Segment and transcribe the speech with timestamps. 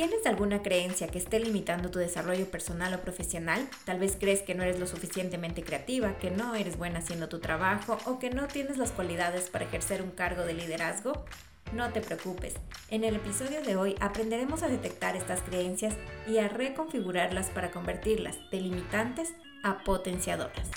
[0.00, 3.68] ¿Tienes alguna creencia que esté limitando tu desarrollo personal o profesional?
[3.84, 7.38] Tal vez crees que no eres lo suficientemente creativa, que no eres buena haciendo tu
[7.38, 11.26] trabajo o que no tienes las cualidades para ejercer un cargo de liderazgo.
[11.74, 12.54] No te preocupes,
[12.88, 15.94] en el episodio de hoy aprenderemos a detectar estas creencias
[16.26, 20.70] y a reconfigurarlas para convertirlas de limitantes a potenciadoras.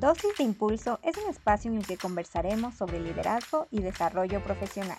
[0.00, 4.98] Dosis de Impulso es un espacio en el que conversaremos sobre liderazgo y desarrollo profesional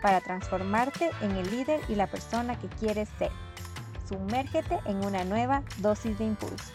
[0.00, 3.30] para transformarte en el líder y la persona que quieres ser.
[4.08, 6.72] Sumérgete en una nueva dosis de impulso.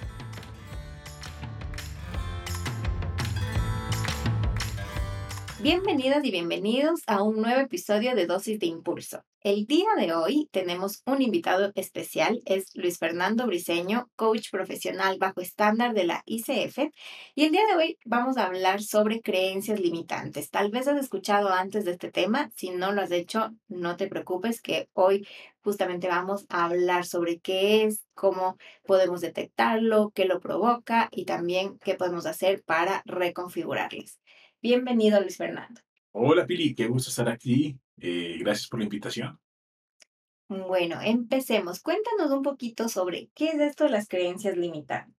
[5.65, 9.23] Bienvenidas y bienvenidos a un nuevo episodio de Dosis de Impulso.
[9.41, 15.41] El día de hoy tenemos un invitado especial, es Luis Fernando Briseño, coach profesional bajo
[15.41, 16.91] estándar de la ICF.
[17.33, 20.51] Y el día de hoy vamos a hablar sobre creencias limitantes.
[20.51, 24.05] Tal vez has escuchado antes de este tema, si no lo has hecho, no te
[24.05, 25.27] preocupes que hoy
[25.63, 31.79] justamente vamos a hablar sobre qué es, cómo podemos detectarlo, qué lo provoca y también
[31.79, 34.19] qué podemos hacer para reconfigurarles.
[34.67, 35.79] Bienvenido, Luis Fernando.
[36.11, 37.77] Hola, Pili, qué gusto estar aquí.
[37.99, 39.39] Eh, gracias por la invitación.
[40.47, 41.81] Bueno, empecemos.
[41.81, 45.15] Cuéntanos un poquito sobre qué es esto de las creencias limitantes.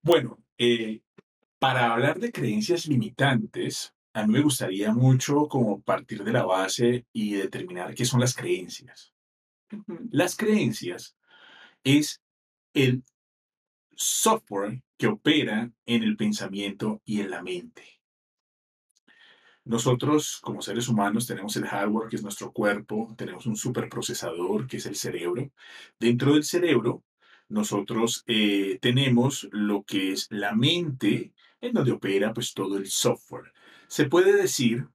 [0.00, 1.00] Bueno, eh,
[1.58, 7.06] para hablar de creencias limitantes, a mí me gustaría mucho como partir de la base
[7.12, 9.12] y determinar qué son las creencias.
[10.12, 11.16] Las creencias
[11.82, 12.22] es
[12.74, 13.02] el
[13.96, 17.99] software que opera en el pensamiento y en la mente.
[19.64, 24.78] Nosotros, como seres humanos, tenemos el hardware, que es nuestro cuerpo, tenemos un superprocesador, que
[24.78, 25.50] es el cerebro.
[25.98, 27.04] Dentro del cerebro,
[27.48, 33.52] nosotros eh, tenemos lo que es la mente, en donde opera pues todo el software.
[33.88, 34.88] Se puede decir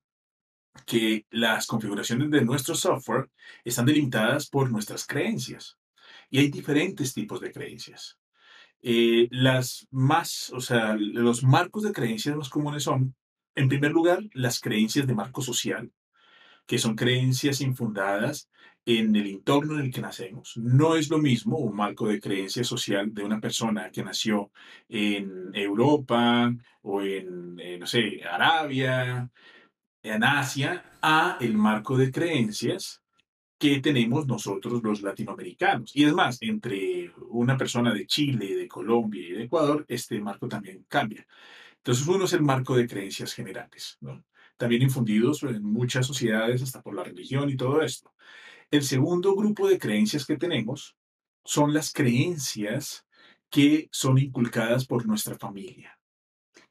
[0.86, 3.30] que las configuraciones de nuestro software
[3.64, 5.78] están delimitadas por nuestras creencias.
[6.30, 8.18] Y hay diferentes tipos de creencias.
[8.82, 13.16] Eh, las más, o sea, los marcos de creencias más comunes son
[13.55, 15.91] en primer lugar, las creencias de marco social,
[16.66, 18.49] que son creencias infundadas
[18.85, 20.57] en el entorno en el que nacemos.
[20.57, 24.51] No es lo mismo un marco de creencia social de una persona que nació
[24.89, 29.29] en Europa o en, eh, no sé, Arabia,
[30.03, 33.01] en Asia, a el marco de creencias
[33.57, 35.95] que tenemos nosotros los latinoamericanos.
[35.95, 40.47] Y es más, entre una persona de Chile, de Colombia y de Ecuador, este marco
[40.47, 41.25] también cambia.
[41.85, 44.00] Entonces, uno es el marco de creencias generales,
[44.57, 48.12] también infundidos en muchas sociedades, hasta por la religión y todo esto.
[48.72, 50.97] El segundo grupo de creencias que tenemos
[51.44, 53.06] son las creencias
[53.51, 55.96] que son inculcadas por nuestra familia.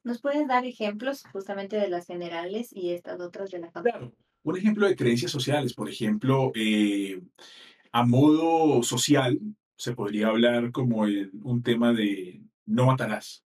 [0.02, 3.98] ¿Nos puedes dar ejemplos justamente de las generales y estas otras de la familia?
[3.98, 4.16] Claro.
[4.42, 7.22] Un ejemplo de creencias sociales, por ejemplo, eh,
[7.92, 9.38] a modo social,
[9.76, 13.44] se podría hablar como un tema de no matarás,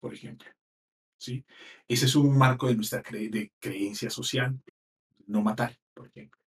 [0.00, 0.57] por ejemplo.
[1.18, 1.44] ¿Sí?
[1.86, 4.58] Ese es un marco de nuestra creencia social,
[5.26, 6.38] no matar, por ejemplo.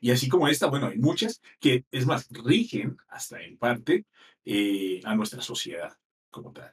[0.00, 4.06] Y así como esta, bueno, hay muchas que, es más, rigen hasta en parte
[4.44, 5.96] eh, a nuestra sociedad
[6.30, 6.72] como tal.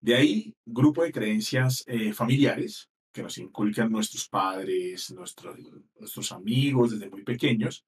[0.00, 7.08] De ahí, grupo de creencias eh, familiares que nos inculcan nuestros padres, nuestros, amigos desde
[7.08, 7.86] muy pequeños.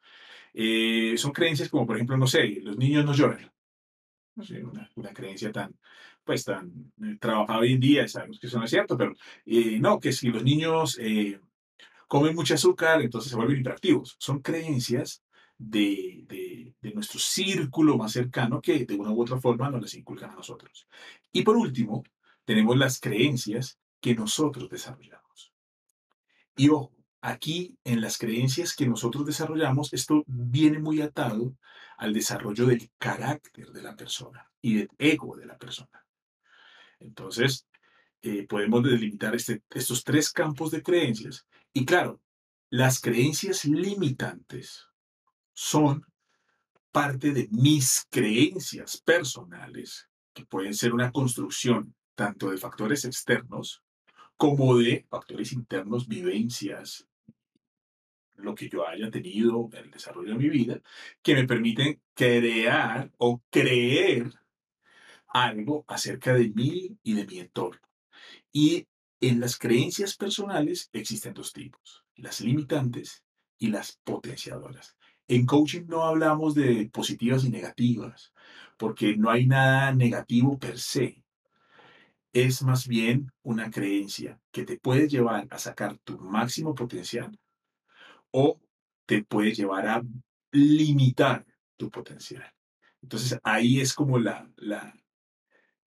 [0.54, 3.52] Eh, son creencias como, por ejemplo, no sé, los niños no lloran.
[4.36, 5.74] Una, una, creencia tan,
[6.26, 9.14] pues tan eh, trabajada hoy en día, sabemos que eso no es cierto, pero
[9.46, 11.40] eh, no, que si los niños eh,
[12.08, 14.16] comen mucho azúcar, entonces se vuelven hiperactivos.
[14.18, 15.22] Son creencias
[15.56, 19.94] de, de, de, nuestro círculo más cercano que de una u otra forma nos las
[19.94, 20.88] inculcan a nosotros.
[21.32, 22.02] Y por último,
[22.44, 25.52] tenemos las creencias que nosotros desarrollamos.
[26.56, 31.56] Y ojo, aquí en las creencias que nosotros desarrollamos, esto viene muy atado
[31.96, 36.05] al desarrollo del carácter de la persona y del ego de la persona.
[37.00, 37.66] Entonces,
[38.22, 41.46] eh, podemos delimitar este, estos tres campos de creencias.
[41.72, 42.20] Y claro,
[42.70, 44.86] las creencias limitantes
[45.52, 46.04] son
[46.90, 53.82] parte de mis creencias personales, que pueden ser una construcción tanto de factores externos
[54.36, 57.06] como de factores internos, vivencias,
[58.34, 60.80] lo que yo haya tenido en el desarrollo de mi vida,
[61.22, 64.32] que me permiten crear o creer
[65.44, 67.80] algo acerca de mí y de mi entorno.
[68.52, 68.86] Y
[69.20, 73.22] en las creencias personales existen dos tipos, las limitantes
[73.58, 74.96] y las potenciadoras.
[75.28, 78.32] En coaching no hablamos de positivas y negativas,
[78.78, 81.22] porque no hay nada negativo per se.
[82.32, 87.38] Es más bien una creencia que te puede llevar a sacar tu máximo potencial
[88.30, 88.58] o
[89.06, 90.02] te puede llevar a
[90.52, 91.46] limitar
[91.76, 92.50] tu potencial.
[93.02, 94.94] Entonces ahí es como la, la,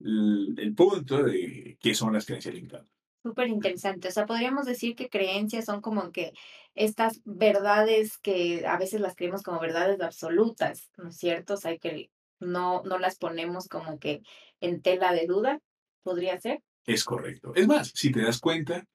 [0.00, 3.00] el punto de qué son las creencias limitantes.
[3.22, 4.08] Súper interesante.
[4.08, 6.32] O sea, podríamos decir que creencias son como que
[6.74, 11.54] estas verdades que a veces las creemos como verdades absolutas, ¿no es cierto?
[11.54, 14.22] O sea, que no, no las ponemos como que
[14.60, 15.60] en tela de duda,
[16.02, 16.62] ¿podría ser?
[16.86, 17.52] Es correcto.
[17.54, 18.86] Es más, si te das cuenta,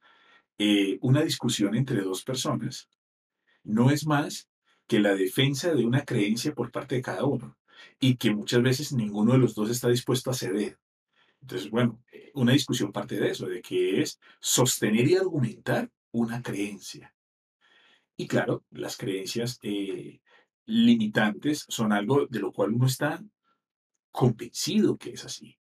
[0.58, 2.90] eh, una discusión entre dos personas
[3.64, 4.48] no es más
[4.88, 7.58] que la defensa de una creencia por parte de cada uno
[8.00, 10.80] y que muchas veces ninguno de los dos está dispuesto a ceder.
[11.46, 12.02] Entonces, bueno,
[12.34, 17.14] una discusión parte de eso, de que es sostener y argumentar una creencia.
[18.18, 20.22] Y claro, las creencias eh,
[20.66, 23.24] limitantes son algo de lo cual uno está
[24.12, 25.56] convencido que es así.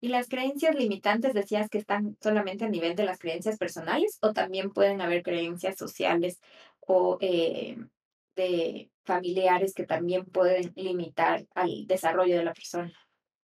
[0.00, 4.32] ¿Y las creencias limitantes decías que están solamente a nivel de las creencias personales o
[4.32, 6.40] también pueden haber creencias sociales
[6.78, 7.76] o eh,
[8.36, 12.92] de familiares que también pueden limitar al desarrollo de la persona?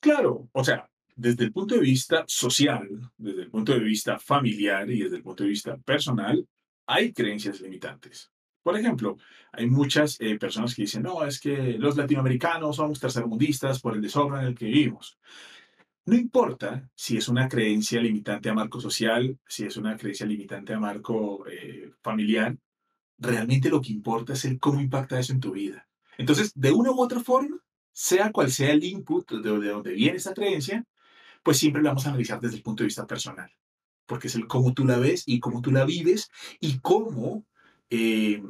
[0.05, 0.87] Claro, o sea,
[1.17, 2.87] desde el punto de vista social,
[3.17, 6.47] desde el punto de vista familiar y desde el punto de vista personal,
[6.85, 8.31] hay creencias limitantes.
[8.63, 9.17] Por ejemplo,
[9.51, 14.03] hay muchas eh, personas que dicen, no, es que los latinoamericanos somos tercermundistas por el
[14.03, 15.19] desorden en el que vivimos.
[16.05, 20.75] No importa si es una creencia limitante a marco social, si es una creencia limitante
[20.75, 22.55] a marco eh, familiar,
[23.17, 25.89] realmente lo que importa es el cómo impacta eso en tu vida.
[26.19, 27.64] Entonces, de una u otra forma,
[27.95, 30.85] sea cual sea el input de, donde viene esa creencia,
[31.43, 33.51] pues siempre la vamos a analizar desde el punto de vista personal,
[34.05, 36.29] porque es el cómo tú la ves y cómo tú la vives
[36.61, 37.47] y cómo
[37.89, 38.43] eh,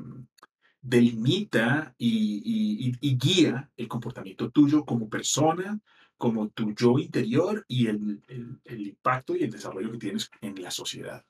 [0.81, 5.79] delimita y, guía el comportamiento tuyo como persona,
[6.17, 8.23] como tu yo interior y el,
[8.65, 11.23] el impacto y el desarrollo que tienes en la sociedad.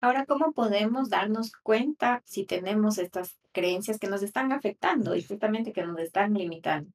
[0.00, 5.72] Ahora, ¿cómo podemos darnos cuenta si tenemos estas creencias que nos están afectando y justamente
[5.72, 6.92] que nos están limitando?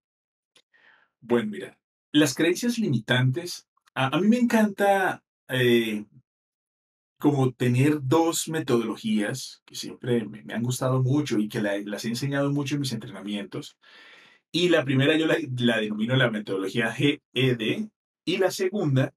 [1.25, 1.79] Bueno, mira,
[2.11, 3.65] las creencias limitantes,
[3.95, 6.05] a, mí me encanta eh,
[7.17, 12.51] como tener dos metodologías que siempre me, han gustado mucho y que las he enseñado
[12.51, 13.77] mucho en mis entrenamientos.
[14.51, 17.21] Y la primera yo la, denomino la metodología GED
[18.25, 19.13] y la segunda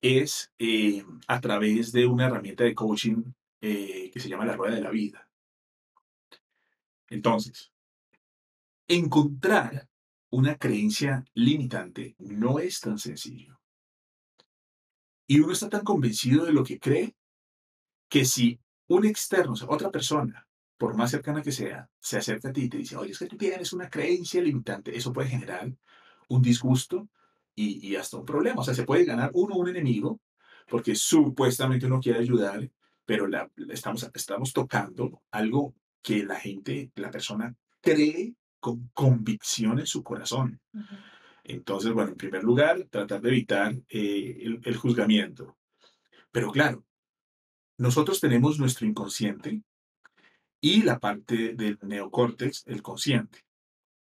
[0.00, 3.24] es eh, a través de una herramienta de coaching
[3.60, 5.28] eh, que se llama la rueda de la vida.
[7.10, 7.72] Entonces,
[8.86, 9.88] encontrar
[10.30, 13.58] una creencia limitante no es tan sencillo.
[15.26, 17.14] Y uno está tan convencido de lo que cree
[18.08, 20.46] que si un externo, o sea, otra persona,
[20.78, 23.26] por más cercana que sea, se acerca a ti y te dice, oye, es que
[23.26, 25.70] tú tienes una creencia limitante, eso puede generar
[26.28, 27.08] un disgusto
[27.54, 28.60] y, hasta un problema.
[28.60, 30.20] O sea, se puede ganar uno un enemigo
[30.68, 32.70] porque supuestamente uno quiere ayudar,
[33.04, 33.26] pero
[33.70, 40.60] estamos, estamos tocando algo que la gente, la persona cree con convicción en su corazón.
[41.44, 45.56] Entonces, bueno, en primer lugar, tratar de evitar eh, el, juzgamiento.
[46.30, 46.84] Pero claro,
[47.78, 49.62] nosotros tenemos nuestro inconsciente
[50.60, 53.44] y la parte del neocórtex, el consciente.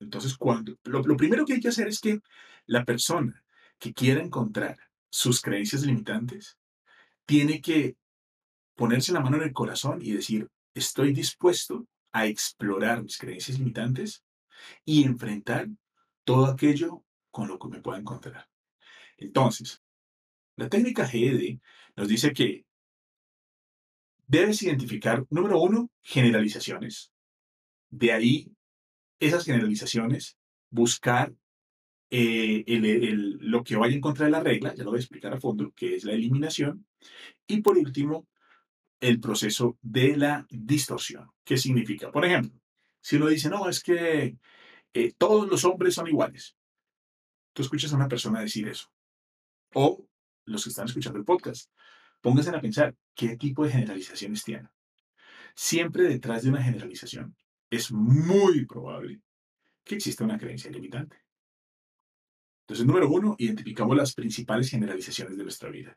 [0.01, 2.21] Entonces, cuando, lo, lo, primero que hay que hacer es que
[2.67, 3.45] la persona
[3.79, 4.77] que quiera encontrar
[5.09, 6.59] sus creencias limitantes
[7.27, 7.97] tiene que
[8.75, 14.23] ponerse la mano en el corazón y decir, estoy dispuesto a explorar mis creencias limitantes
[14.85, 15.69] y enfrentar
[16.25, 18.49] todo aquello con lo que me pueda encontrar.
[19.19, 19.83] Entonces,
[20.57, 21.59] la técnica GED
[21.97, 22.65] nos dice que
[24.27, 27.13] debes identificar, número uno, generalizaciones.
[27.91, 28.53] De ahí,
[29.21, 30.37] esas generalizaciones,
[30.71, 31.33] buscar
[32.11, 32.65] eh,
[33.41, 35.73] lo que vaya en contra de la regla, ya lo voy a explicar a fondo,
[35.75, 36.87] que es la eliminación.
[37.47, 38.27] Y por último,
[39.01, 41.31] el proceso de la distorsión.
[41.45, 42.11] ¿Qué significa?
[42.11, 42.59] Por ejemplo,
[43.07, 44.37] si uno dice, no, es que
[44.93, 46.57] eh, todos los hombres son iguales.
[47.53, 48.91] Tú escuchas a una persona decir eso.
[49.75, 50.09] O
[50.45, 51.71] los que están escuchando el podcast,
[52.21, 54.69] pónganse a pensar qué tipo de generalizaciones tienen.
[55.55, 57.37] Siempre detrás de una generalización
[57.71, 59.21] es muy probable
[59.85, 61.17] que exista una creencia limitante.
[62.63, 65.97] Entonces, número uno, identificamos las principales generalizaciones de nuestra vida.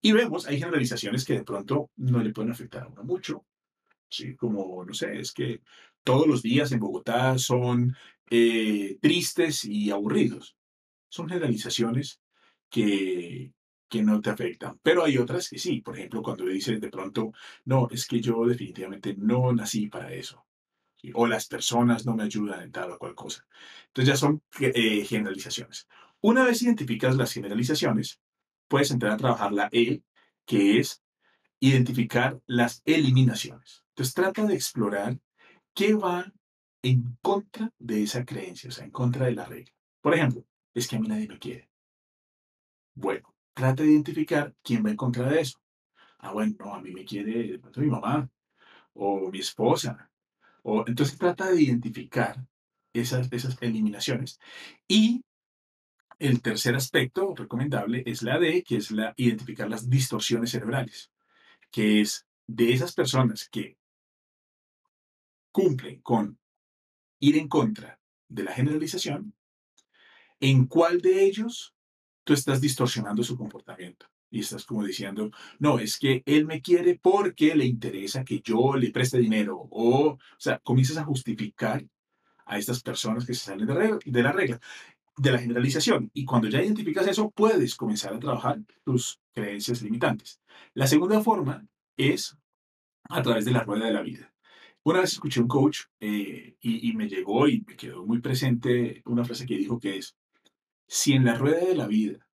[0.00, 3.46] Y vemos, hay generalizaciones que de pronto no le pueden afectar a uno mucho,
[4.08, 4.34] ¿sí?
[4.34, 5.62] Como, no sé, es que
[6.04, 7.96] todos los días en Bogotá son
[8.30, 10.56] eh, tristes y aburridos.
[11.08, 12.20] Son generalizaciones
[12.68, 13.52] que,
[13.88, 15.80] que no te afectan, pero hay otras que sí.
[15.80, 17.32] Por ejemplo, cuando dices de pronto,
[17.64, 20.44] no, es que yo definitivamente no nací para eso.
[21.14, 23.46] O las personas no me ayudan en tal o cual cosa.
[23.86, 25.86] Entonces ya son eh, generalizaciones.
[26.20, 28.20] Una vez identificas las generalizaciones,
[28.66, 30.02] puedes entrar a trabajar la E,
[30.44, 31.02] que es
[31.60, 33.84] identificar las eliminaciones.
[33.90, 35.18] Entonces trata de explorar
[35.78, 36.32] qué va
[36.82, 39.72] en contra de esa creencia, o sea, en contra de la regla.
[40.00, 40.44] Por ejemplo,
[40.74, 41.70] es que a mí nadie me quiere.
[42.96, 45.60] Bueno, trata de identificar quién va en contra de eso.
[46.18, 48.28] Ah, bueno, no, a mí me quiere mi mamá
[48.94, 50.10] o mi esposa.
[50.64, 52.44] O, entonces trata de identificar
[52.92, 54.40] esas, esas eliminaciones.
[54.88, 55.24] Y
[56.18, 61.12] el tercer aspecto recomendable es la D, que es la identificar las distorsiones cerebrales,
[61.70, 63.77] que es de esas personas que
[65.58, 66.38] cumplen con
[67.18, 67.98] ir en contra
[68.28, 69.34] de la generalización,
[70.38, 71.74] en cuál de ellos
[72.22, 74.06] tú estás distorsionando su comportamiento.
[74.30, 78.76] Y estás como diciendo, no, es que él me quiere porque le interesa que yo
[78.76, 79.66] le preste dinero.
[79.70, 81.84] O, o sea, comienzas a justificar
[82.46, 84.60] a estas personas que se salen de, de la regla,
[85.16, 86.10] de la generalización.
[86.14, 90.40] Y cuando ya identificas eso, puedes comenzar a trabajar tus creencias limitantes.
[90.74, 92.36] La segunda forma es
[93.08, 94.32] a través de la rueda de la vida.
[94.84, 99.02] Una vez escuché un coach eh, y, y me llegó y me quedó muy presente
[99.06, 100.16] una frase que dijo que es,
[100.86, 102.26] si en la rueda de la vida,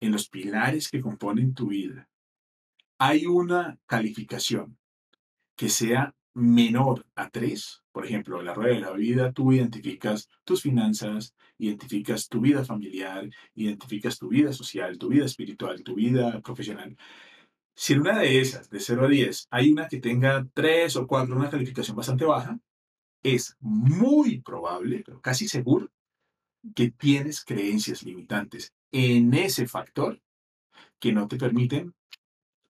[0.00, 2.08] en los pilares que componen tu vida,
[2.98, 4.78] hay una calificación
[5.56, 10.28] que sea menor a 3, por ejemplo, en la rueda de la vida, tú identificas
[10.44, 16.40] tus finanzas, identificas tu vida familiar, identificas tu vida social, tu vida espiritual, tu vida
[16.40, 16.96] profesional.
[17.74, 21.06] Si en una de esas, de 0 a 10, hay una que tenga 3 o
[21.06, 22.58] 4, una calificación bastante baja,
[23.22, 25.90] es muy probable, pero casi seguro,
[26.74, 30.20] que tienes creencias limitantes en ese factor
[30.98, 31.94] que no te permiten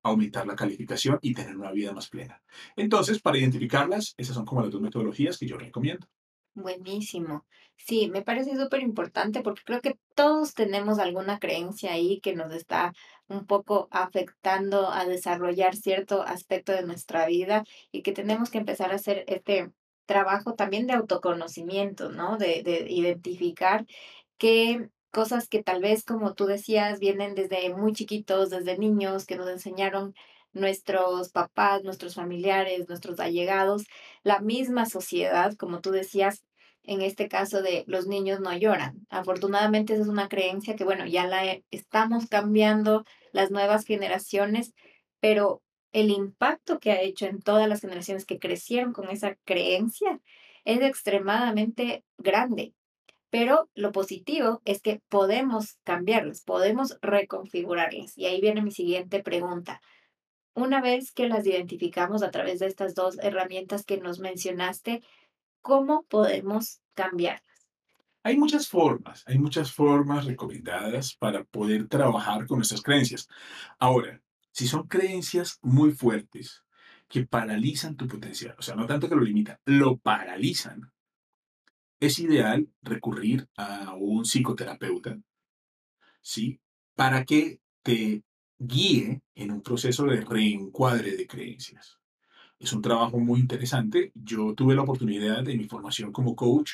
[0.02, 2.42] aumentar la calificación y tener una vida más plena.
[2.76, 6.06] Entonces, para identificarlas, esas son como las dos metodologías que yo recomiendo.
[6.54, 7.46] Buenísimo.
[7.76, 12.52] Sí, me parece súper importante porque creo que todos tenemos alguna creencia ahí que nos
[12.52, 12.92] está
[13.28, 18.90] un poco afectando a desarrollar cierto aspecto de nuestra vida y que tenemos que empezar
[18.92, 19.70] a hacer este
[20.06, 22.36] trabajo también de autoconocimiento, ¿no?
[22.36, 23.86] De, de identificar
[24.38, 29.36] qué cosas que tal vez, como tú decías, vienen desde muy chiquitos, desde niños, que
[29.36, 30.14] nos enseñaron
[30.52, 33.86] nuestros papás, nuestros familiares, nuestros allegados,
[34.22, 36.44] la misma sociedad, como tú decías,
[36.82, 39.06] en este caso de los niños no lloran.
[39.10, 44.74] Afortunadamente esa es una creencia que, bueno, ya la estamos cambiando las nuevas generaciones,
[45.20, 50.20] pero el impacto que ha hecho en todas las generaciones que crecieron con esa creencia
[50.64, 52.74] es extremadamente grande.
[53.30, 58.18] Pero lo positivo es que podemos cambiarlas, podemos reconfigurarlas.
[58.18, 59.80] Y ahí viene mi siguiente pregunta.
[60.54, 65.02] Una vez que las identificamos a través de estas dos herramientas que nos mencionaste,
[65.60, 67.44] ¿cómo podemos cambiarlas?
[68.22, 73.28] Hay muchas formas, hay muchas formas recomendadas para poder trabajar con nuestras creencias.
[73.78, 74.20] Ahora,
[74.52, 76.64] si son creencias muy fuertes
[77.08, 80.92] que paralizan tu potencial, o sea, no tanto que lo limitan, lo paralizan,
[81.98, 85.18] es ideal recurrir a un psicoterapeuta,
[86.20, 86.60] ¿sí?
[86.94, 88.22] Para que te
[88.60, 91.98] guíe en un proceso de reencuadre de creencias.
[92.58, 94.12] Es un trabajo muy interesante.
[94.14, 96.72] Yo tuve la oportunidad en mi formación como coach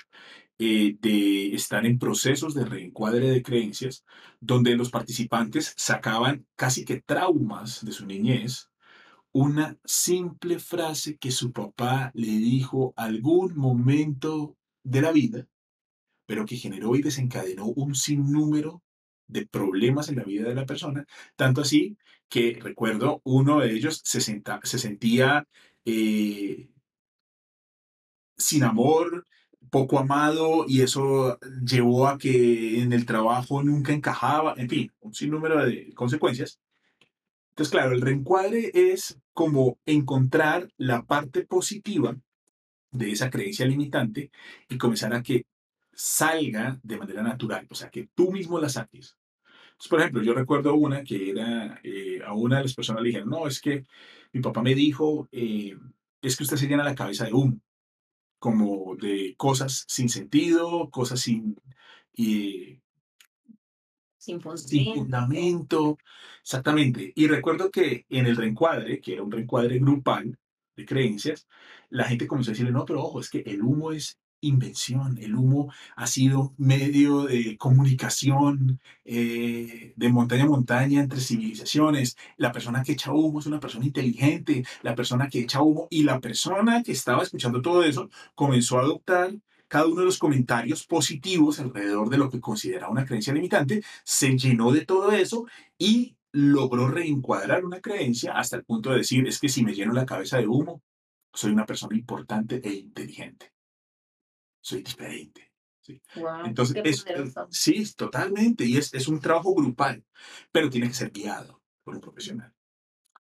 [0.58, 4.04] eh, de estar en procesos de reencuadre de creencias,
[4.40, 8.68] donde los participantes sacaban casi que traumas de su niñez,
[9.30, 15.46] una simple frase que su papá le dijo algún momento de la vida,
[16.26, 18.82] pero que generó y desencadenó un sinnúmero
[19.28, 21.06] de problemas en la vida de la persona,
[21.36, 21.96] tanto así
[22.28, 25.46] que recuerdo uno de ellos se, senta- se sentía
[25.84, 26.68] eh,
[28.36, 29.26] sin amor,
[29.70, 35.14] poco amado, y eso llevó a que en el trabajo nunca encajaba, en fin, un
[35.14, 36.60] sinnúmero de consecuencias.
[37.50, 42.16] Entonces, claro, el reencuadre es como encontrar la parte positiva
[42.90, 44.30] de esa creencia limitante
[44.68, 45.46] y comenzar a que
[45.96, 49.18] salga de manera natural, o sea, que tú mismo la saques.
[49.72, 53.08] Entonces, por ejemplo, yo recuerdo una que era, eh, a una de las personas le
[53.08, 53.84] dijeron, no, es que
[54.32, 55.76] mi papá me dijo, eh,
[56.22, 57.60] es que usted se llena la cabeza de humo,
[58.38, 61.56] como de cosas sin sentido, cosas sin,
[62.16, 62.80] eh,
[64.18, 64.94] Sin sin fundamento.
[64.94, 65.98] fundamento,
[66.42, 67.12] exactamente.
[67.14, 70.38] Y recuerdo que en el reencuadre, que era un reencuadre grupal,
[70.76, 71.48] de creencias,
[71.88, 75.34] la gente comenzó a decirle, no, pero ojo, es que el humo es invención, el
[75.34, 82.16] humo ha sido medio de comunicación eh, de montaña a montaña entre civilizaciones.
[82.36, 86.02] La persona que echa humo es una persona inteligente, la persona que echa humo y
[86.04, 89.32] la persona que estaba escuchando todo eso comenzó a adoptar
[89.68, 94.36] cada uno de los comentarios positivos alrededor de lo que consideraba una creencia limitante, se
[94.38, 95.46] llenó de todo eso
[95.78, 99.92] y logró reencuadrar una creencia hasta el punto de decir, es que si me lleno
[99.92, 100.82] la cabeza de humo,
[101.32, 103.55] soy una persona importante e inteligente.
[104.66, 105.52] Soy diferente.
[105.80, 106.02] ¿sí?
[106.44, 107.04] Entonces, es,
[107.50, 108.64] sí, totalmente.
[108.64, 110.04] Y es, es un trabajo grupal,
[110.50, 112.52] pero tiene que ser guiado por un profesional.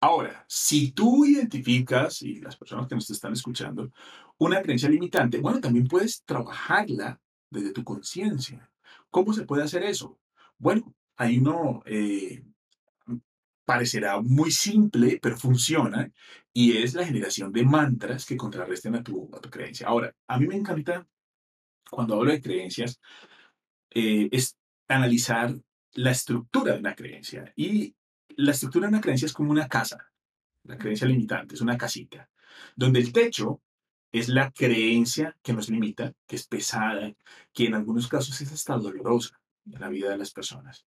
[0.01, 3.93] Ahora, si tú identificas, y las personas que nos están escuchando,
[4.39, 8.71] una creencia limitante, bueno, también puedes trabajarla desde tu conciencia.
[9.11, 10.19] ¿Cómo se puede hacer eso?
[10.57, 12.43] Bueno, ahí no eh,
[13.67, 16.11] parecerá muy simple, pero funciona,
[16.51, 19.87] y es la generación de mantras que contrarresten a tu, a tu creencia.
[19.87, 21.07] Ahora, a mí me encanta,
[21.91, 23.01] cuando hablo de creencias,
[23.91, 24.57] eh, es
[24.89, 25.55] analizar
[25.93, 27.53] la estructura de una creencia.
[27.57, 27.95] Y
[28.37, 30.11] la estructura de una creencia es como una casa,
[30.65, 32.29] la creencia limitante, es una casita,
[32.75, 33.61] donde el techo
[34.13, 37.13] es la creencia que nos limita, que es pesada,
[37.53, 40.87] que en algunos casos es hasta dolorosa en la vida de las personas.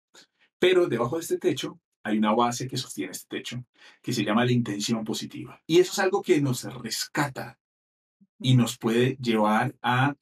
[0.60, 3.66] Pero debajo de este techo hay una base que sostiene este techo,
[4.02, 5.62] que se llama la intención positiva.
[5.68, 7.60] Y eso es algo que nos rescata
[8.40, 10.16] y nos puede llevar a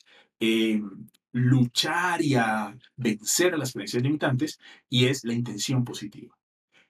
[0.45, 0.81] eh,
[1.31, 4.59] luchar y a vencer a las creencias limitantes,
[4.89, 6.37] y es la intención positiva.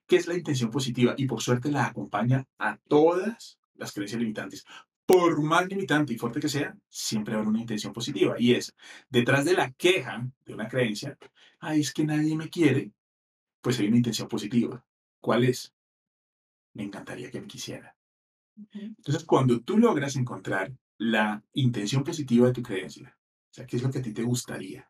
[0.07, 1.15] ¿Qué es la intención positiva?
[1.17, 4.65] Y por suerte la acompaña a todas las creencias limitantes
[5.05, 8.35] por más limitante y fuerte que sea, siempre habrá una intención positiva.
[8.39, 8.75] Y es,
[9.09, 11.17] detrás de la queja de una creencia,
[11.59, 12.91] ay, es que nadie me quiere,
[13.61, 14.83] pues hay una intención positiva.
[15.19, 15.73] ¿Cuál es?
[16.73, 17.95] Me encantaría que me quisiera.
[18.71, 23.17] Entonces, cuando tú logras encontrar la intención positiva de tu creencia,
[23.67, 24.89] ¿qué es lo que a ti te gustaría?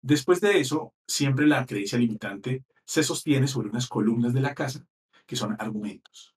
[0.00, 4.86] Después de eso, siempre la creencia limitante se sostiene sobre unas columnas de la casa
[5.26, 6.32] que son argumentos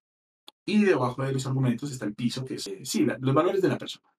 [0.66, 3.70] y debajo de los argumentos está el piso, que es, eh, sí, los valores de
[3.70, 4.10] la persona.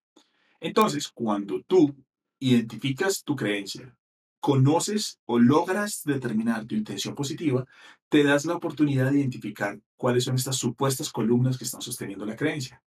[0.61, 1.94] Entonces, cuando tú
[2.38, 3.96] identificas tu creencia,
[4.38, 7.66] conoces o logras determinar tu intención positiva,
[8.09, 12.37] te das la oportunidad de identificar cuáles son estas supuestas columnas que están sosteniendo la
[12.37, 12.80] creencia.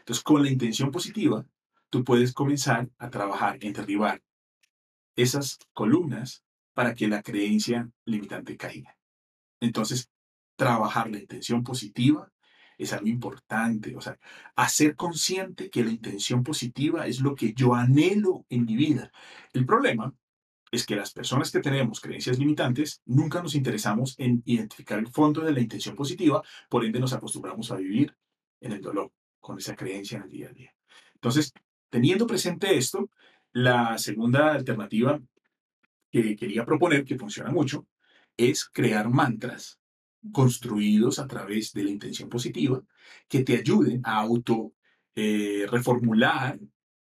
[0.00, 1.46] Entonces, con la intención positiva,
[1.90, 4.22] tú puedes comenzar a trabajar en derribar
[5.16, 8.96] esas columnas para que la creencia limitante caiga.
[9.60, 10.10] Entonces,
[10.56, 12.30] trabajar la intención positiva
[12.78, 13.96] es algo importante.
[13.96, 14.18] O sea,
[14.54, 19.10] hacer consciente que la intención positiva es lo que yo anhelo en mi vida.
[19.52, 20.14] El problema
[20.70, 25.40] es que las personas que tenemos creencias limitantes nunca nos interesamos en identificar el fondo
[25.40, 28.14] de la intención positiva, por ende nos acostumbramos a vivir
[28.60, 30.74] en el dolor con esa creencia en el día a día.
[31.14, 31.52] Entonces,
[31.90, 33.10] teniendo presente esto,
[33.52, 35.20] la segunda alternativa
[36.10, 37.86] que quería proponer, que funciona mucho,
[38.36, 39.78] es crear mantras
[40.32, 42.82] construidos a través de la intención positiva
[43.28, 44.72] que te ayuden a auto
[45.14, 46.58] eh, reformular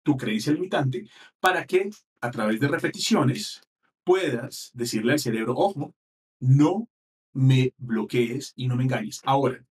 [0.03, 1.07] tu creencia limitante
[1.39, 1.89] para que
[2.21, 3.61] a través de repeticiones
[4.03, 5.95] puedas decirle al cerebro, ojo,
[6.39, 6.89] no
[7.33, 9.21] me bloquees y no me engañes.
[9.23, 9.63] Ahora,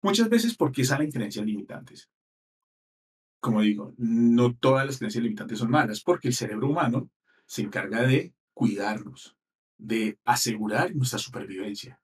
[0.00, 2.08] muchas veces, ¿por qué salen creencias limitantes?
[3.42, 7.10] Como digo, no todas las creencias limitantes son malas, porque el cerebro humano
[7.44, 9.36] se encarga de cuidarnos,
[9.78, 12.00] de asegurar nuestra supervivencia.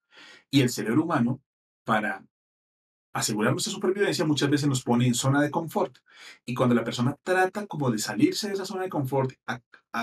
[0.50, 1.40] Y el cerebro humano,
[1.84, 2.24] para
[3.12, 5.98] asegurar nuestra supervivencia, muchas veces nos pone en zona de confort.
[6.44, 9.60] Y cuando la persona trata como de salirse de esa zona de confort, a,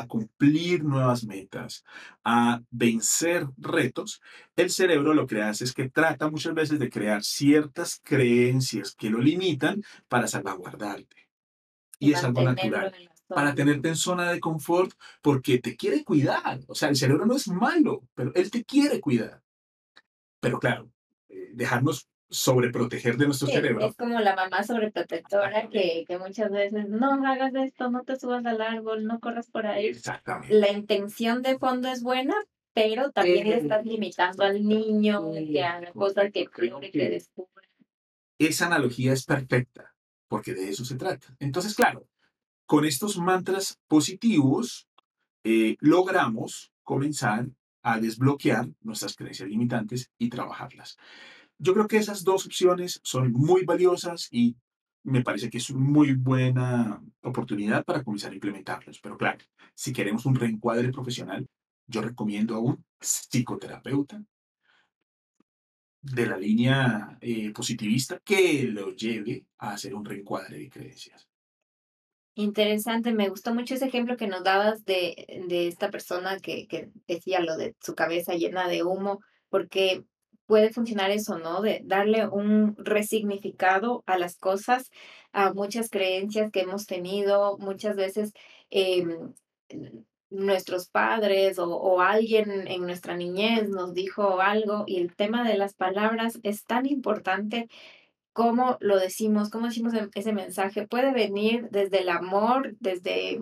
[0.08, 1.84] cumplir nuevas metas,
[2.24, 4.22] a vencer retos,
[4.56, 9.10] el cerebro lo que hace es que trata muchas veces de crear ciertas creencias que
[9.10, 11.25] lo limitan para salvaguardarte.
[12.00, 12.94] Y, es algo natural.
[13.28, 16.60] Para tenerte en zona de confort porque te quiere cuidar.
[16.68, 19.42] O sea, el cerebro no es malo, pero él te quiere cuidar.
[20.40, 20.92] Pero claro,
[21.30, 23.88] eh, dejarnos sobreproteger de nuestro cerebro.
[23.88, 28.46] Es como la mamá sobreprotectora que, que muchas veces, no hagas esto, no te subas
[28.46, 29.88] al árbol, no corras por ahí.
[29.88, 30.54] Exactamente.
[30.54, 32.36] La intención de fondo es buena,
[32.74, 37.64] pero también le estás limitando al niño que haga cosas que que, que descubra.
[38.38, 39.95] Esa analogía es perfecta,
[40.28, 41.36] porque de eso se trata.
[41.40, 42.08] Entonces, claro,
[42.66, 44.88] con estos mantras positivos
[45.44, 47.50] eh, logramos comenzar
[47.84, 50.98] a desbloquear nuestras creencias limitantes y trabajarlas.
[51.58, 54.56] Yo creo que esas dos opciones son muy valiosas y
[55.04, 59.00] me parece que es una muy buena oportunidad para comenzar a implementarlos.
[59.00, 61.48] Pero claro, si queremos un reencuadre profesional,
[61.88, 64.24] yo recomiendo a un psicoterapeuta
[66.14, 71.28] de la línea eh, positivista que lo lleve a hacer un reencuadre de creencias.
[72.38, 76.90] Interesante, me gustó mucho ese ejemplo que nos dabas de, de esta persona que, que
[77.08, 80.04] decía lo de su cabeza llena de humo, porque
[80.46, 81.62] puede funcionar eso, ¿no?
[81.62, 84.92] De darle un resignificado a las cosas,
[85.32, 88.34] a muchas creencias que hemos tenido, muchas veces
[88.70, 89.34] n-
[90.30, 95.58] nuestros padres o, o alguien en nuestra niñez nos dijo algo y el tema de
[95.58, 97.70] las palabras es tan importante
[98.34, 100.88] cómo lo decimos, cómo decimos e- ese mensaje.
[100.88, 103.40] Puede venir desde el amor, desde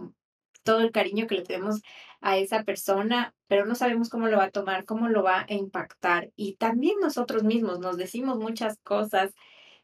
[0.63, 1.81] todo el cariño que le tenemos
[2.21, 5.53] a esa persona, pero no sabemos cómo lo va a tomar, cómo lo va a
[5.53, 6.31] impactar.
[6.35, 9.33] Y también nosotros mismos nos decimos muchas cosas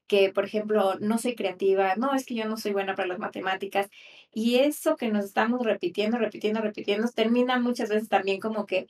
[0.09, 3.19] que, por ejemplo, no soy creativa, no, es que yo no soy buena para las
[3.19, 3.89] matemáticas.
[4.33, 8.87] Y eso que nos estamos repitiendo, repitiendo, repitiendo, termina muchas veces también como que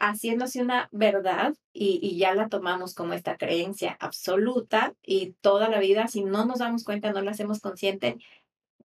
[0.00, 5.78] haciéndose una verdad y, y ya la tomamos como esta creencia absoluta y toda la
[5.78, 8.16] vida, si no nos damos cuenta, no la hacemos consciente,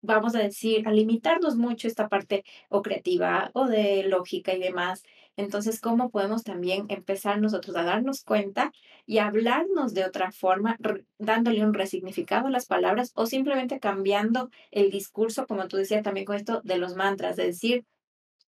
[0.02, 5.04] vamos a decir, a limitarnos mucho esta parte o creativa o de lógica y demás.
[5.36, 8.72] Entonces, ¿cómo podemos también empezar nosotros a darnos cuenta
[9.06, 10.78] y hablarnos de otra forma,
[11.18, 16.26] dándole un resignificado a las palabras o simplemente cambiando el discurso, como tú decías también
[16.26, 17.86] con esto de los mantras, de decir,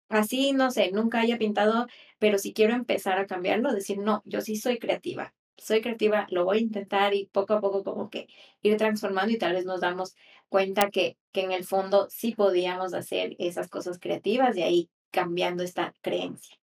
[0.09, 1.87] Así, no sé, nunca haya pintado,
[2.19, 6.45] pero si quiero empezar a cambiarlo, decir, no, yo sí soy creativa, soy creativa, lo
[6.45, 8.29] voy a intentar y poco a poco como que
[8.61, 10.15] ir transformando y tal vez nos damos
[10.51, 15.63] cuenta que, que en el fondo sí podíamos hacer esas cosas creativas y ahí cambiando
[15.63, 16.62] esta creencia.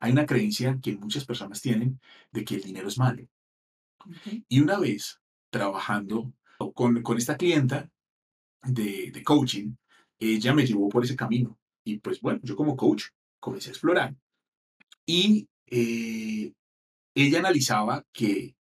[0.00, 2.00] Hay una creencia que muchas personas tienen
[2.32, 3.26] de que el dinero es malo.
[4.48, 6.32] Y una vez trabajando
[6.74, 7.90] con, con esta clienta
[8.62, 9.74] de, de coaching,
[10.18, 11.58] ella me llevó por ese camino.
[11.84, 13.04] Y pues bueno, yo como coach
[13.40, 14.16] comencé a explorar.
[15.04, 16.52] Y eh,
[17.14, 18.56] ella analizaba que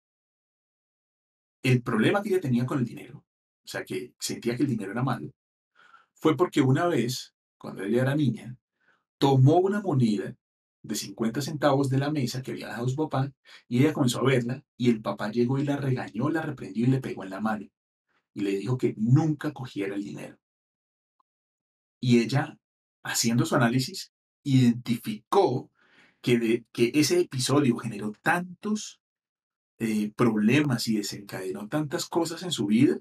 [1.64, 3.24] el problema que ella tenía con el dinero,
[3.64, 5.32] o sea, que sentía que el dinero era malo,
[6.14, 8.58] fue porque una vez, cuando ella era niña,
[9.18, 10.36] tomó una moneda
[10.84, 13.32] de 50 centavos de la mesa que había dejado su papá
[13.68, 16.90] y ella comenzó a verla y el papá llegó y la regañó, la reprendió y
[16.90, 17.68] le pegó en la mano
[18.34, 20.38] y le dijo que nunca cogiera el dinero.
[22.00, 22.58] Y ella,
[23.04, 24.12] haciendo su análisis,
[24.44, 25.72] identificó
[26.22, 29.00] que, de- que ese episodio generó tantos
[29.80, 33.00] eh, problemas y desencadenó tantas cosas en su vida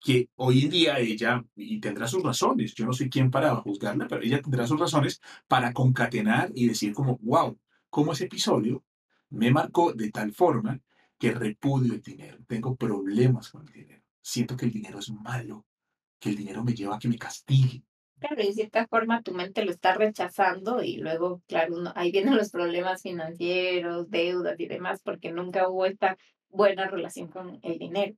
[0.00, 4.06] que hoy en día ella, y tendrá sus razones, yo no soy quien para juzgarla,
[4.08, 7.58] pero ella tendrá sus razones para concatenar y decir como, wow,
[7.90, 8.84] cómo ese episodio
[9.30, 10.80] me marcó de tal forma
[11.18, 15.66] que repudio el dinero, tengo problemas con el dinero, siento que el dinero es malo,
[16.20, 17.82] que el dinero me lleva a que me castigue.
[18.20, 22.10] Claro, y de cierta forma tu mente lo está rechazando y luego, claro, uno- ahí
[22.10, 26.16] vienen los problemas financieros, deudas y demás, porque nunca hubo esta
[26.48, 28.14] buena relación con el dinero.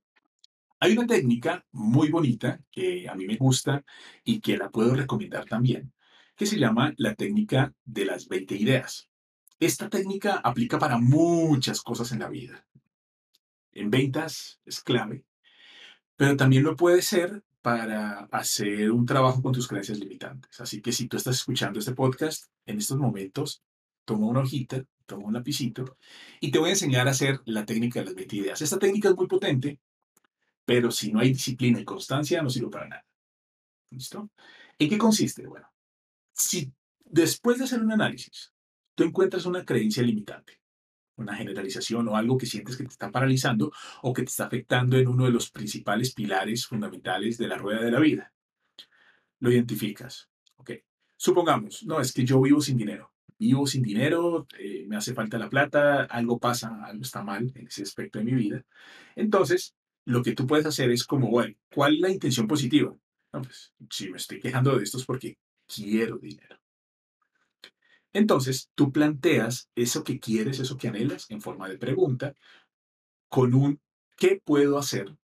[0.83, 3.85] Hay una técnica muy bonita que a mí me gusta
[4.23, 5.93] y que la puedo recomendar también,
[6.35, 9.07] que se llama la técnica de las 20 ideas.
[9.59, 12.65] Esta técnica aplica para muchas cosas en la vida.
[13.73, 15.23] En ventas es clave,
[16.15, 20.59] pero también lo puede ser para hacer un trabajo con tus creencias limitantes.
[20.61, 23.61] Así que si tú estás escuchando este podcast en estos momentos,
[24.03, 25.95] toma una hojita, toma un lapicito
[26.39, 28.61] y te voy a enseñar a hacer la técnica de las 20 ideas.
[28.63, 29.79] Esta técnica es muy potente
[30.65, 33.05] pero si no hay disciplina y constancia, no sirve para nada.
[33.89, 34.29] ¿Listo?
[34.79, 35.45] ¿En qué consiste?
[35.45, 35.67] Bueno,
[36.33, 36.73] si
[37.05, 38.53] después de hacer un análisis,
[38.95, 40.61] tú encuentras una creencia limitante,
[41.15, 43.71] una generalización o algo que sientes que te está paralizando
[44.01, 47.81] o que te está afectando en uno de los principales pilares fundamentales de la rueda
[47.81, 48.33] de la vida,
[49.39, 50.29] lo identificas.
[50.55, 50.71] Ok.
[51.17, 53.11] Supongamos, no, es que yo vivo sin dinero.
[53.37, 57.67] Vivo sin dinero, eh, me hace falta la plata, algo pasa, algo está mal en
[57.67, 58.63] ese aspecto de mi vida.
[59.15, 62.95] Entonces, lo que tú puedes hacer es como, bueno, ¿cuál es la intención positiva?
[63.31, 65.37] Pues, si me estoy quejando de esto es porque
[65.67, 66.59] quiero dinero.
[68.13, 72.35] Entonces, tú planteas eso que quieres, eso que anhelas en forma de pregunta,
[73.29, 73.79] con un
[74.17, 75.15] ¿qué puedo hacer?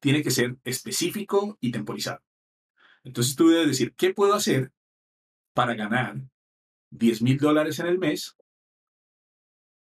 [0.00, 2.22] Tiene que ser específico y temporizado.
[3.02, 4.72] Entonces, tú debes decir, ¿qué puedo hacer
[5.52, 6.16] para ganar
[6.90, 8.36] 10 mil dólares en el mes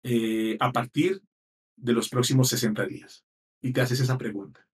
[0.05, 1.23] eh, a partir
[1.77, 3.24] de los próximos 60 días?
[3.65, 4.69] Y te haces esa pregunta.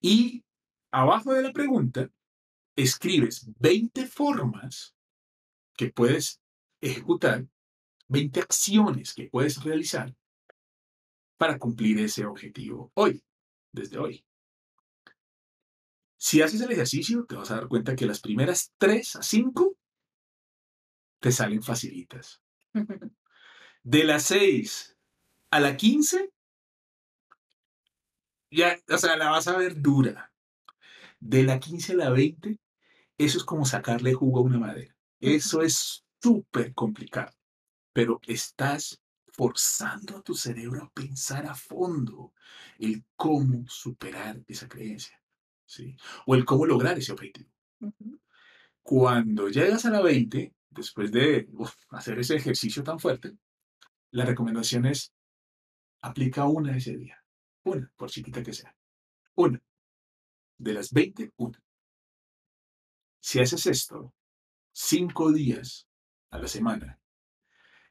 [0.00, 0.42] Y
[0.90, 2.10] abajo de la pregunta,
[2.74, 4.96] escribes 20 formas
[5.76, 6.40] que puedes
[6.80, 7.46] ejecutar,
[8.08, 10.16] 20 acciones que puedes realizar
[11.36, 13.22] para cumplir ese objetivo hoy,
[13.70, 14.24] desde hoy.
[16.16, 19.76] Si haces el ejercicio, te vas a dar cuenta que las primeras 3 a 5
[21.20, 22.40] te salen facilitas.
[23.82, 24.96] De las 6
[25.50, 26.32] a la 15
[28.52, 30.32] ya, o sea, la vas a ver dura.
[31.20, 32.58] De la 15 a la 20,
[33.18, 34.94] eso es como sacarle jugo a una madera.
[35.20, 37.32] Eso es súper complicado,
[37.92, 39.00] pero estás
[39.32, 42.34] forzando a tu cerebro a pensar a fondo
[42.78, 45.20] el cómo superar esa creencia,
[45.64, 45.96] ¿sí?
[46.26, 47.50] O el cómo lograr ese objetivo.
[48.82, 51.48] Cuando llegas a la 20, después de
[51.90, 53.32] hacer ese ejercicio tan fuerte,
[54.10, 55.12] la recomendación es
[56.02, 57.21] aplica una ese día.
[57.64, 58.74] Una, por chiquita que sea.
[59.34, 59.60] Una.
[60.58, 61.62] De las 20, una.
[63.20, 64.12] Si haces esto
[64.72, 65.86] cinco días
[66.30, 66.98] a la semana,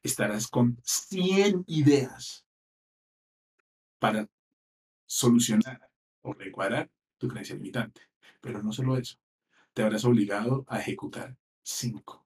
[0.04, 2.46] estarás con 100 ideas
[4.00, 4.28] para
[5.06, 5.90] solucionar
[6.22, 8.02] o recuadrar tu creencia limitante.
[8.42, 9.18] Pero no solo eso,
[9.74, 12.26] te habrás obligado a ejecutar cinco.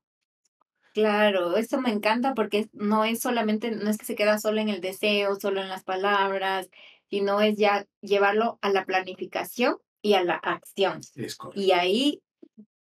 [0.93, 4.69] Claro, eso me encanta porque no es solamente, no es que se queda solo en
[4.69, 6.69] el deseo, solo en las palabras,
[7.15, 10.99] sino es ya llevarlo a la planificación y a la acción.
[11.15, 11.61] Es correcto.
[11.61, 12.21] Y ahí,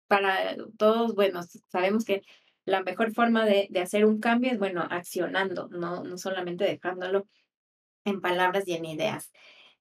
[0.06, 2.22] para todos, bueno, sabemos que
[2.64, 7.28] la mejor forma de, de hacer un cambio es, bueno, accionando, no, no solamente dejándolo
[8.06, 9.30] en palabras y en ideas.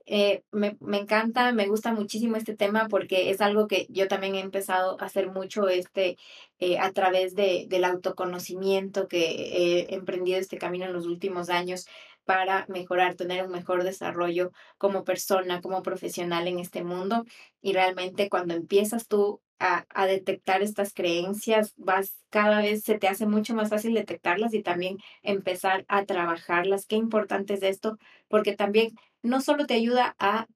[0.05, 4.35] Eh, me, me, encanta, me gusta muchísimo este tema porque es algo que yo también
[4.35, 6.17] he empezado a hacer mucho este,
[6.59, 11.85] eh, a través de, del autoconocimiento que he emprendido este camino en los últimos años
[12.25, 17.25] para mejorar, tener un mejor desarrollo como persona, como profesional en este mundo.
[17.61, 23.07] Y realmente cuando empiezas tú a, a, detectar estas creencias, vas cada vez se te
[23.07, 26.85] hace mucho más fácil detectarlas y también empezar a trabajarlas.
[26.85, 30.47] Qué importante es esto, porque también no solo te ayuda a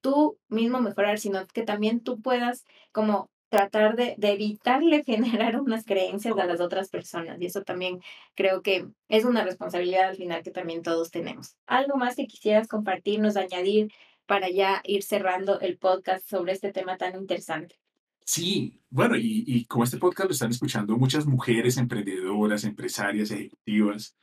[0.00, 5.84] tú mismo mejorar, sino que también tú puedas como tratar de, de, evitarle generar unas
[5.84, 7.40] creencias a las otras personas.
[7.40, 8.00] Y eso también
[8.34, 11.56] creo que es una responsabilidad al final que también todos tenemos.
[11.66, 13.92] ¿Algo más que quisieras compartirnos, añadir
[14.26, 17.76] para ya ir cerrando el podcast sobre este tema tan interesante?
[18.24, 24.14] Sí, bueno, y, y como este podcast lo están escuchando muchas mujeres emprendedoras, empresarias, ejecutivas,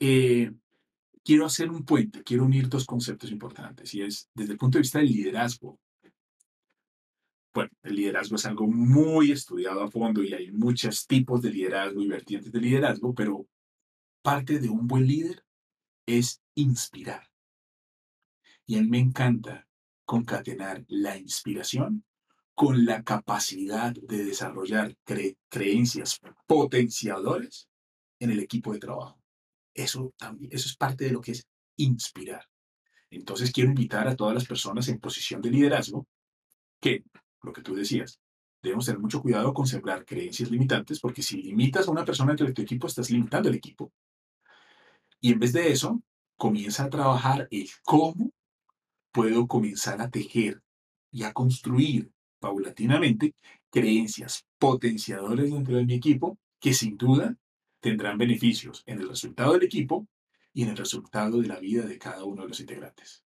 [0.00, 0.50] eh,
[1.24, 4.82] quiero hacer un puente, quiero unir dos conceptos importantes, y es desde el punto de
[4.82, 5.78] vista del liderazgo,
[7.54, 12.00] bueno, el liderazgo es algo muy estudiado a fondo y hay muchos tipos de liderazgo
[12.02, 13.46] y vertientes de liderazgo, pero
[14.22, 15.44] parte de un buen líder
[16.06, 17.30] es inspirar.
[18.66, 19.68] Y a mí me encanta
[20.04, 22.04] concatenar la inspiración
[22.54, 27.68] con la capacidad de desarrollar cre creencias potenciadoras
[28.18, 29.20] en el equipo de trabajo.
[29.74, 32.46] Eso también, eso es parte de lo que es inspirar.
[33.10, 36.06] Entonces quiero invitar a todas las personas en posición de liderazgo
[36.80, 37.04] que
[37.42, 38.20] lo que tú decías,
[38.62, 42.52] debemos tener mucho cuidado con sembrar creencias limitantes, porque si limitas a una persona entre
[42.52, 43.92] tu equipo, estás limitando el equipo.
[45.20, 46.00] Y en vez de eso,
[46.36, 48.32] comienza a trabajar el cómo
[49.12, 50.62] puedo comenzar a tejer
[51.10, 53.34] y a construir paulatinamente
[53.70, 57.36] creencias potenciadoras dentro de mi equipo que sin duda
[57.80, 60.06] tendrán beneficios en el resultado del equipo
[60.52, 63.24] y en el resultado de la vida de cada uno de los integrantes.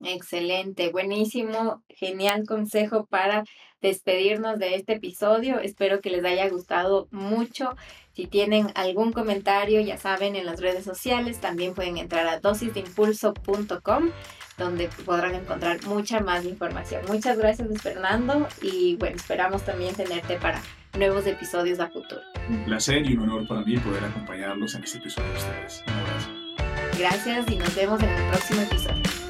[0.00, 3.44] Excelente, buenísimo, genial consejo para
[3.80, 5.60] despedirnos de este episodio.
[5.60, 7.76] Espero que les haya gustado mucho.
[8.12, 14.10] Si tienen algún comentario, ya saben, en las redes sociales también pueden entrar a dosisdeimpulso.com
[14.56, 17.02] donde podrán encontrar mucha más información.
[17.08, 20.62] Muchas gracias, Fernando, y bueno, esperamos también tenerte para
[20.96, 22.20] nuevos episodios a futuro.
[22.48, 25.84] Un placer y un honor para mí poder acompañarlos en este episodio de ustedes.
[25.86, 26.44] Un abrazo.
[26.98, 29.23] Gracias y nos vemos en el próximo episodio.